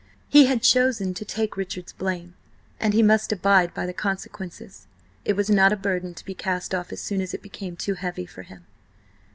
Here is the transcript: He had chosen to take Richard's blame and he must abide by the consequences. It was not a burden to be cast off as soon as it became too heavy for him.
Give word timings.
He 0.29 0.47
had 0.47 0.63
chosen 0.63 1.13
to 1.13 1.23
take 1.23 1.55
Richard's 1.55 1.93
blame 1.93 2.33
and 2.79 2.95
he 2.95 3.03
must 3.03 3.31
abide 3.31 3.71
by 3.75 3.85
the 3.85 3.93
consequences. 3.93 4.87
It 5.25 5.33
was 5.35 5.47
not 5.47 5.71
a 5.71 5.77
burden 5.77 6.15
to 6.15 6.25
be 6.25 6.33
cast 6.33 6.73
off 6.73 6.91
as 6.91 6.99
soon 6.99 7.21
as 7.21 7.35
it 7.35 7.43
became 7.43 7.75
too 7.75 7.93
heavy 7.93 8.25
for 8.25 8.41
him. 8.41 8.65